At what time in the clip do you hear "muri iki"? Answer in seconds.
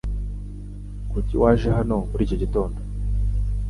2.09-2.37